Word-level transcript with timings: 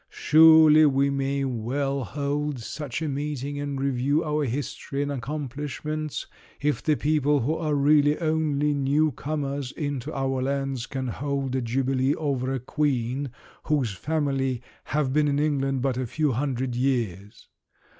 Surely 0.09 0.83
we 0.83 1.11
may 1.11 1.45
well 1.45 2.03
hold 2.03 2.57
such 2.59 3.03
a 3.03 3.07
meeting 3.07 3.59
and 3.59 3.79
review 3.79 4.23
our 4.25 4.45
history 4.45 5.03
and 5.03 5.11
accomplishments, 5.11 6.25
if 6.59 6.81
the 6.81 6.95
people 6.95 7.41
who 7.41 7.53
are 7.53 7.75
really 7.75 8.17
only 8.17 8.73
new 8.73 9.11
comers 9.11 9.71
into 9.73 10.11
our 10.11 10.41
lands 10.41 10.87
can 10.87 11.07
hold 11.09 11.55
a 11.55 11.61
jubilee 11.61 12.15
over 12.15 12.51
a 12.51 12.59
Queen 12.59 13.29
whose 13.65 13.91
family 13.93 14.63
have 14.85 15.13
been 15.13 15.27
in 15.27 15.37
England 15.37 15.83
but 15.83 15.97
a 15.97 16.07
few 16.07 16.31
hundred 16.31 16.75
years. 16.75 17.47